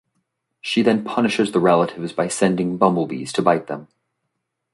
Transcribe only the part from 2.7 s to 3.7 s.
bumblebees to bite